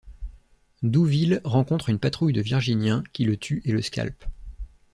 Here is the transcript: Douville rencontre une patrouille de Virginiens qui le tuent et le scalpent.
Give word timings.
Douville 0.81 1.41
rencontre 1.43 1.89
une 1.89 1.99
patrouille 1.99 2.33
de 2.33 2.41
Virginiens 2.41 3.03
qui 3.13 3.23
le 3.23 3.37
tuent 3.37 3.61
et 3.65 3.71
le 3.71 3.83
scalpent. 3.83 4.31